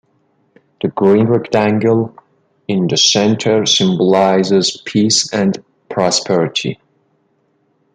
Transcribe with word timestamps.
The 0.81 0.87
green 0.87 1.27
rectangle 1.27 2.17
in 2.67 2.87
the 2.87 2.97
center 2.97 3.67
symbolizes 3.67 4.81
peace 4.83 5.31
and 5.31 5.63
prosperity. 5.89 6.79